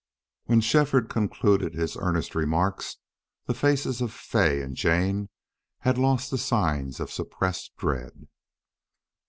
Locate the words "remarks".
2.33-2.97